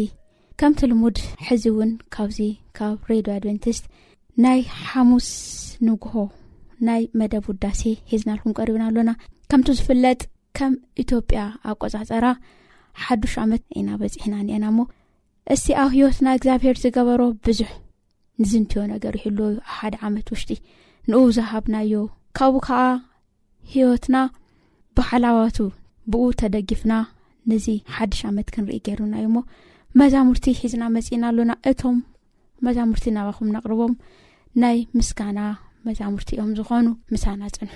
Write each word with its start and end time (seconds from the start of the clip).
ከምቲ 0.62 0.80
ልሙድ 0.92 1.18
ሕዚ 1.50 1.64
እውን 1.74 1.92
ካብዚ 2.16 2.38
ካብ 2.80 2.96
ሬድዮ 3.14 3.32
ኣድቨንቲስት 3.38 3.84
ናይ 4.44 4.60
ሓሙስ 4.86 5.28
ንጉሆ 5.88 6.14
ናይ 6.86 7.02
መደብ 7.20 7.44
ውዳሴ 7.50 7.80
ሒዝናልኩም 8.10 8.52
ቀሪብና 8.58 8.82
ኣሎና 8.90 9.10
ከምቲ 9.50 9.68
ዝፍለጥ 9.78 10.20
ከም 10.58 10.72
ኢትዮጵያ 11.02 11.40
ኣቆፃፀራ 11.72 12.26
ሓዱሽ 13.04 13.34
ዓመት 13.44 13.62
ኢና 13.80 13.88
በፂሕና 14.00 14.34
ኒአና 14.48 14.66
ሞ 14.76 14.86
እስቲ 15.54 15.68
ኣብ 15.82 15.90
ሂወትና 15.96 16.28
እግዚኣብሄር 16.36 16.76
ዝገበሮ 16.84 17.20
ብዙሕ 17.46 17.70
ንዝንትዮ 18.42 18.80
ነገር 18.94 19.12
ይሕልዎዩ 19.18 19.54
ኣብ 19.60 19.68
ሓደ 19.76 19.94
ዓመት 20.08 20.26
ውሽጢ 20.34 20.56
ንኡ 21.10 21.20
ዝሃብናዮ 21.36 22.00
ካብኡ 22.38 22.56
ከዓ 22.66 22.80
ሂወትና 23.72 24.16
ብሓላዋቱ 24.98 25.58
ብኡ 26.12 26.24
ተደጊፍና 26.40 26.92
ነዚ 27.50 27.66
ሓዱሽ 27.96 28.20
ዓመት 28.30 28.48
ክንርኢ 28.54 28.78
ገይርና 28.88 29.14
እዩሞ 29.22 29.36
መዛሙርቲ 30.00 30.46
ሒዝና 30.60 30.82
መፅእና 30.96 31.24
ኣሎና 31.32 31.52
እቶም 31.70 31.98
መዛሙርቲ 32.66 33.04
ናባኹም 33.16 33.50
ነቅርቦም 33.56 33.92
ናይ 34.62 34.78
ምስጋና 34.98 35.38
መዛሙርቲኦም 35.86 36.50
ዝኾኑ 36.60 36.86
ምሳና 37.14 37.42
ፅንሑ 37.58 37.74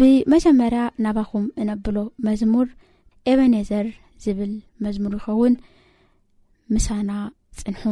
ብመጀመርያ 0.00 0.80
ናባኹም 1.04 1.44
እነብሎ 1.62 1.98
መዝሙር 2.26 2.66
ኤበኔዘር 3.32 3.86
ዝብል 4.24 4.52
መዝሙር 4.84 5.14
ይኸውን 5.18 5.54
ምሳና 6.74 7.10
ፅንሑ 7.60 7.82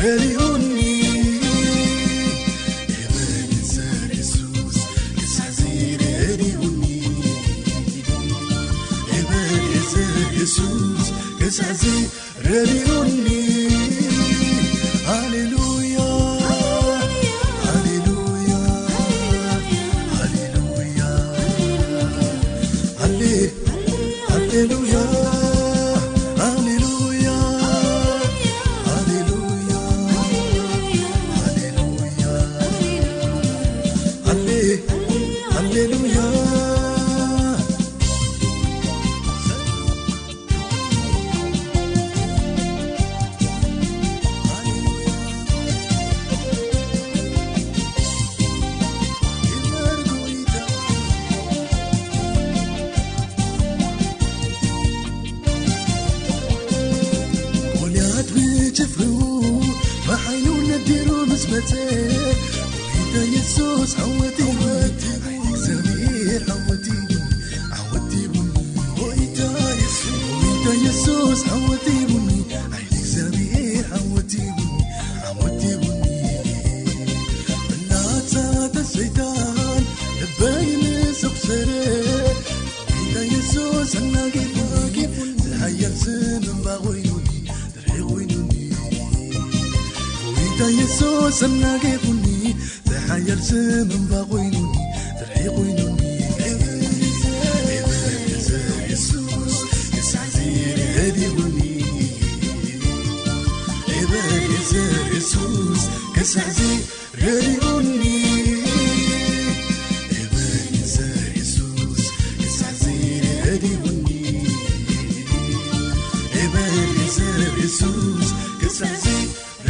ل 0.00 0.47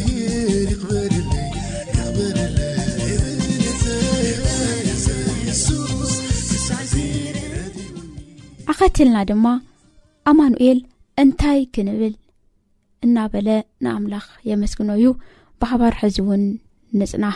ንከትልና 8.81 9.17
ድማ 9.29 9.47
ኣማኑኤል 10.29 10.77
እንታይ 11.21 11.59
ክንብል 11.73 12.13
እናበለ 13.05 13.47
ንኣምላኽ 13.83 14.25
የመስግኖ 14.49 14.89
እዩ 14.97 15.07
ብሃባር 15.61 15.93
ሕዚ 16.01 16.17
እውን 16.23 16.43
ንጽና 16.99 17.29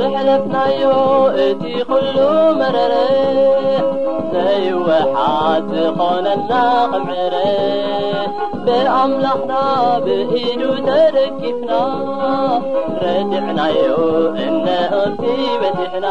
ዘሕለፍናዮ 0.00 0.82
እቲ 1.48 1.64
ኩሉ 1.90 2.16
መረረ 2.62 2.94
وሓ 4.86 5.16
ዝኾነና 5.70 6.50
ቅምዕረ 6.92 7.34
ብኣምላኽና 8.64 9.52
ብሂዱ 10.04 10.62
ተረكبና 10.86 11.70
ረድعናዩ 13.02 13.82
እنኣف 14.44 15.18
በቲحና 15.62 16.06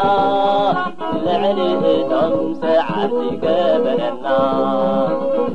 ልዕሊ 1.25 1.59
እቶም 1.93 2.33
ሰዓርد 2.61 3.17
ገበረና 3.43 4.27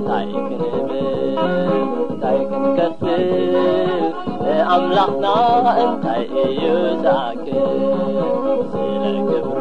ታይ 0.08 0.28
ክንብ 0.48 0.90
ታይ 2.22 2.38
ክንከس 2.50 3.02
ብኣምላኽና 4.42 5.26
እንከይ 5.84 6.26
እዩ 6.44 6.64
زك 7.04 7.46
سለግብሩ 8.74 9.60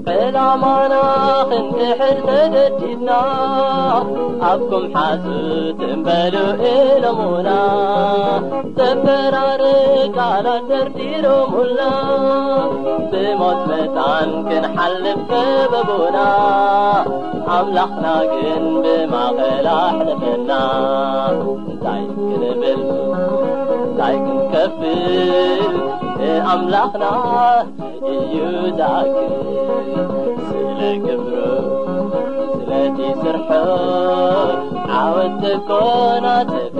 قلعمعنا 0.06 1.02
خنتحلتجنا 1.50 3.20
أفكم 4.42 4.96
حز 4.98 5.24
تمبل 5.80 6.36
إلمونا 6.66 8.39
تፈራር 8.76 9.62
ካላ 10.16 10.46
ተرቲሮ 10.68 11.26
مላ 11.52 11.80
ብሞትቤታን 13.10 14.30
ክንሓልف 14.48 15.20
ከበبና 15.30 16.18
ኣምላኽና 17.56 18.06
ግን 18.32 18.64
ብማغላ 18.84 19.68
حلثና 19.98 20.50
ታይ 21.84 22.04
ክንብል 22.16 22.80
ታይ 24.00 24.16
كንከፊኣምላኽና 24.26 27.04
እዩ 28.16 28.34
ذ 28.80 28.82
ስل 30.48 30.80
كብሩ 31.06 31.34
سበቲ 32.66 32.98
ስርح 33.22 33.48
عوتكنتفن 34.90 36.74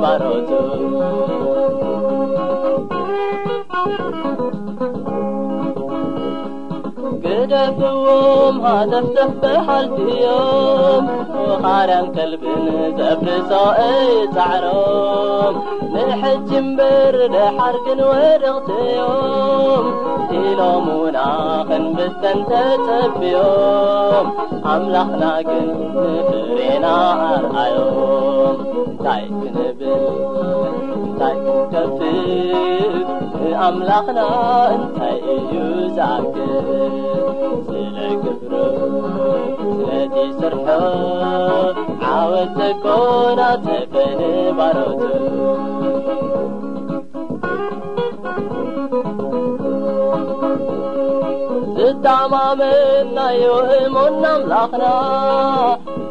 برت 0.00 0.52
قدفዎم 7.52 8.56
هتفتففحلتيم 8.66 11.04
وقركلبن 11.48 12.70
زبرص 12.98 13.50
أيعرم 13.78 15.56
محجمبر 15.94 17.14
حرجن 17.58 18.00
ورقتيم 18.00 20.01
ኢሎምና 20.40 21.18
ኽንብዝተንተፀብዮም 21.68 24.28
ኣምላኽና 24.72 25.24
ግን 25.48 25.66
ፍሬና 26.46 26.84
ኣርኣዮ 27.34 27.76
እንታይ 28.84 29.24
ክንብል 29.40 30.04
እንታይ 31.00 31.36
ክንከቲ 31.44 31.98
ኣምላኽና 33.66 34.20
እንታይ 34.76 35.18
እዩ 35.36 35.52
ዛት 35.98 36.34
ስለግፍሮ 37.68 38.52
ስለቲ 39.84 40.16
ስርሖ 40.40 40.66
ዓወተኮና 42.14 43.40
ተፈኒ 43.66 44.20
ባሮቱ 44.60 45.00
ታማመናዮ 52.04 53.42
እሞናምላኣኽና 53.74 54.80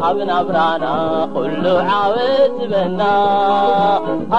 ኣብ 0.08 0.18
ናብራና 0.30 0.86
ኩሉ 1.34 1.66
ዓወዝበና 1.96 3.02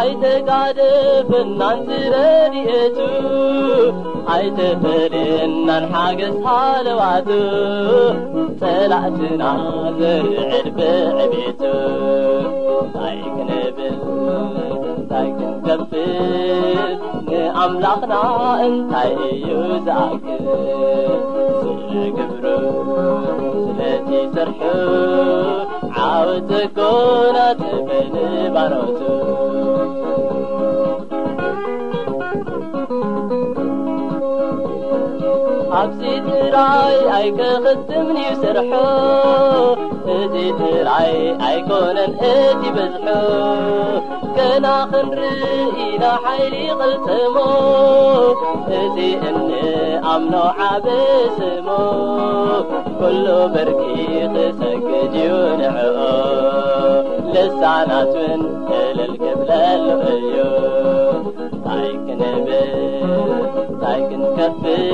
ኣይተካደፍናን 0.01 1.81
ዝረድየቱ 1.89 2.99
ኣይተፈልየናን 4.35 5.87
ሓገዝ 5.95 6.37
ሃለባቱ 6.49 7.29
ጸላእትና 8.63 9.45
ዘዕድብዕብቱ 10.01 11.63
ኣምላኽና 17.63 18.15
እንታይ 18.67 19.11
እዩ 19.29 19.47
ዛኣግ 19.87 20.25
እዚግብሩ 21.65 22.45
ስለቲ 23.65 24.09
ሰርሑ 24.35 24.61
ዓወዘኮና 26.07 27.37
ትመኒ 27.63 28.15
ባረቱ 28.55 28.99
ኣብዚ 35.83 36.03
ዝራይ 36.27 36.99
ኣይክኽትምን 37.19 38.17
እዩ 38.25 38.33
ስርሑ 38.43 38.73
እዚ 40.17 40.35
ዝራይ 40.61 41.15
ኣይኮነን 41.49 42.13
እቲ 42.33 42.63
በዝሑ 42.79 43.07
ከና 44.37 44.67
ኽንር 44.93 45.23
ኢና 45.87 46.05
ሓይሊ 46.25 46.57
ክልጽሞ 46.79 47.37
እዚ 48.79 48.97
እን 49.29 49.39
ኣምኖ 50.13 50.35
ዓብስሙ 50.69 51.69
ኩሉ 53.01 53.27
በርቂ 53.55 53.83
ክሰግድዩ 54.35 55.33
ንዕኦ 55.61 55.99
ልሳናት 57.35 58.13
ውን 58.23 58.43
ክለልገለ 58.69 59.67
ልክእልዩ 59.87 60.39
ንታይ 61.51 61.93
ክንብል 62.07 62.75
እንታይ 63.65 64.03
ክንከፍል 64.09 64.87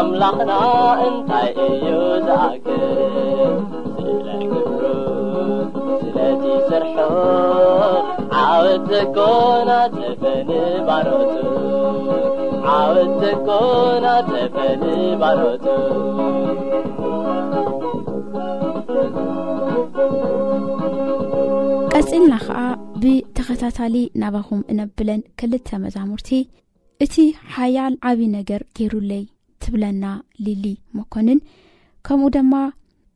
ኣምላኽና 0.00 0.52
እንታይ 1.08 1.50
እዩ 1.68 1.86
ዛኣግብ 2.28 2.97
ናባቀጺልና 9.68 10.44
ኸዓ 22.44 22.60
ብተኸታታሊ 23.02 23.96
ናባኹም 24.20 24.60
እነብለን 24.72 25.20
ክልተ 25.40 25.68
መዛሙርቲ 25.82 26.30
እቲ 27.04 27.14
ሓያል 27.54 27.94
ዓብዪ 28.08 28.22
ነገር 28.38 28.60
ገይሩለይ 28.78 29.22
ትብለና 29.62 30.04
ልሊ 30.44 30.64
መኮንን 30.98 31.38
ከምኡ 32.06 32.28
ድማ 32.36 32.54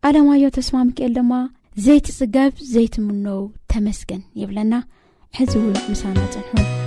ኣለማዮ 0.08 0.44
ተስማም 0.58 0.90
ክኤል 0.98 1.12
ድማ 1.18 1.32
ዘይትጽገብ 1.84 2.54
ዘይትምኖው 2.72 3.42
ተመስገን 3.72 4.22
ይብለና 4.40 4.72
حزو 5.36 5.60
مسمةه 5.88 6.81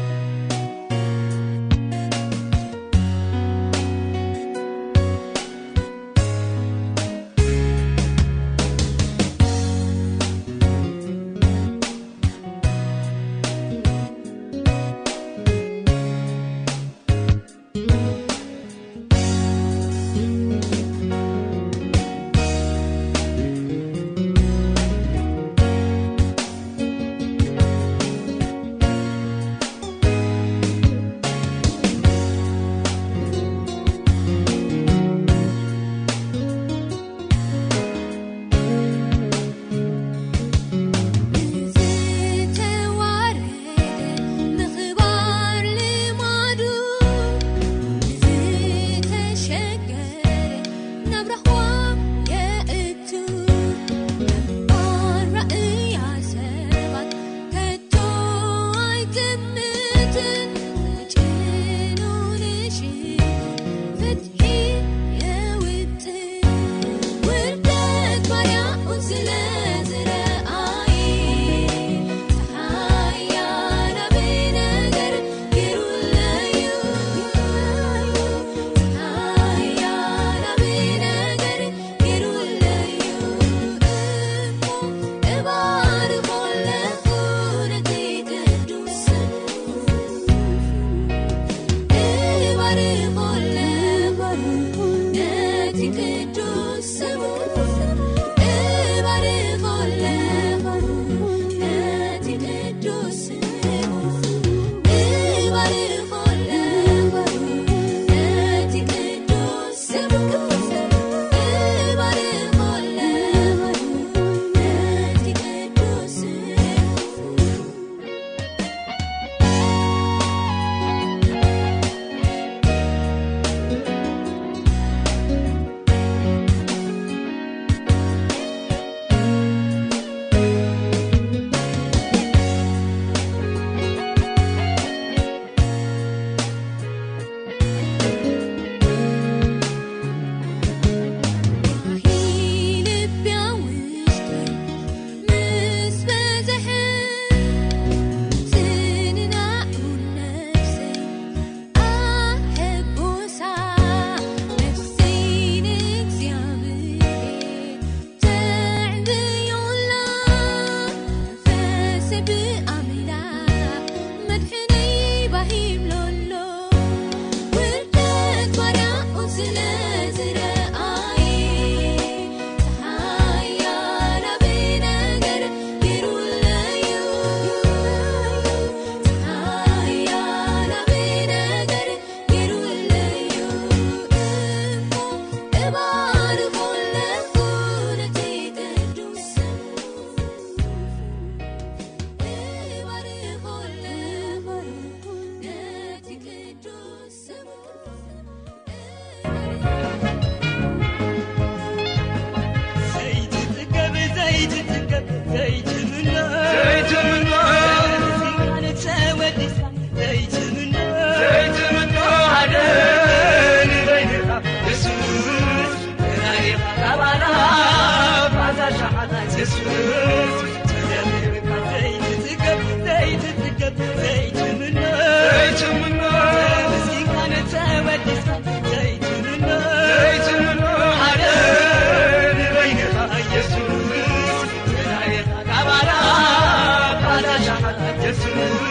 س 238.13 238.64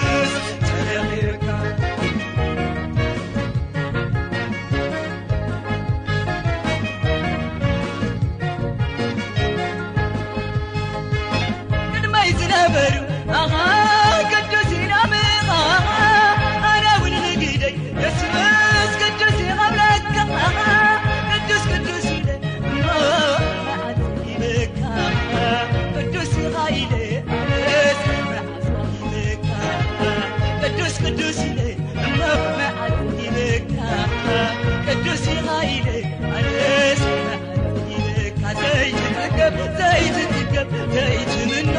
تيتم 40.62 41.73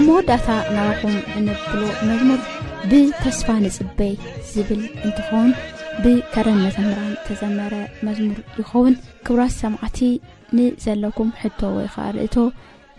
ብመወዳእታ 0.00 0.48
እናብኹም 0.72 1.16
እንብሎ 1.38 1.80
መዝምር 2.08 2.38
ብተስፋ 2.90 3.46
ንፅበይ 3.64 4.12
ዝብል 4.52 4.82
እንትኸውን 5.06 5.50
ብከረን 6.02 6.56
መዘምራ 6.64 7.00
ተዘመረ 7.26 7.74
መዝሙር 8.06 8.38
ይኸውን 8.60 8.94
ክብራት 9.26 9.52
ሰማዕቲ 9.62 9.98
ንዘለኩም 10.58 11.30
ሕቶ 11.40 11.60
ወይ 11.76 11.88
ከዓ 11.94 12.06
ርእቶ 12.18 12.36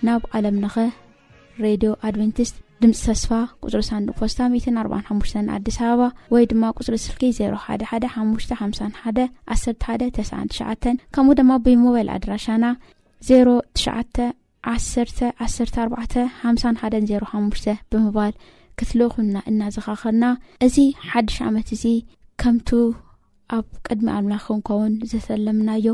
ናብ 0.10 0.26
ዓለም 0.40 0.58
ነኸ 0.66 0.78
ሬድዮ 1.66 1.92
ኣድቨንቲስት 2.10 2.56
ድምፂ 2.84 3.00
ተስፋ 3.08 3.32
ቁፅሪ 3.68 3.82
ሳንዱ 3.90 4.08
ፖስታ 4.20 4.40
145 4.58 5.40
ኣዲስ 5.56 5.80
ኣበባ 5.88 6.06
ወይ 6.36 6.46
ድማ 6.54 6.64
ቁፅሪ 6.82 6.98
ስርኪ 7.06 7.24
ዜ11 7.38 7.88
5 7.94 8.54
51 8.58 9.32
11 9.58 10.20
ተዓ 10.60 10.70
ከምኡ 11.18 11.36
ድማ 11.42 11.52
ብሞባይል 11.68 12.12
ኣድራሻና 12.18 12.66
0 13.34 13.58
9ሸዓ 13.86 14.28
1 14.70 14.78
14 15.40 15.92
51 15.92 17.22
05 17.24 17.72
ብምባል 17.92 18.34
ክትልኹና 18.80 19.34
እናዘኻኸርና 19.50 20.26
እዚ 20.66 20.76
ሓድሽ 21.10 21.38
ዓመት 21.48 21.70
እዚ 21.76 21.84
ከምቲ 22.42 22.70
ኣብ 23.58 23.66
ቅድሚ 23.86 24.08
ኣምላኽ 24.18 24.44
ክንከውን 24.52 24.94
ዘተለምናዮ 25.12 25.86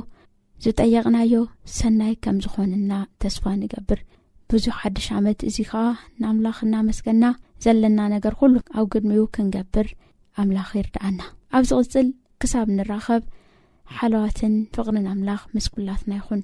ዝጠየቕናዮ 0.66 1.34
ሰናይ 1.78 2.14
ከም 2.24 2.38
ዝኾንና 2.44 2.92
ተስፋ 3.22 3.44
ንገብር 3.62 4.00
ብዙሕ 4.52 4.76
ሓድሽ 4.82 5.08
ዓመት 5.20 5.40
እዚ 5.50 5.58
ከዓ 5.70 5.86
ንኣምላኽ 6.22 6.60
እናመስገና 6.68 7.24
ዘለና 7.66 8.00
ነገር 8.16 8.36
ኩሉ 8.42 8.54
ኣብ 8.80 8.86
ቅድሚኡ 8.94 9.24
ክንገብር 9.36 9.90
ኣምላኽ 10.42 10.70
ይርዳኣና 10.80 11.20
ኣብ 11.58 11.64
ዚቅፅል 11.72 12.08
ክሳብ 12.42 12.68
ንራኸብ 12.78 13.24
ሓለዋትን 13.98 14.56
ፍቅርን 14.76 15.08
ኣምላኽ 15.14 15.42
ምስጉላትና 15.56 16.12
ይኹን 16.22 16.44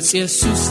سيسوس 0.00 0.70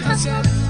حس 0.06 0.66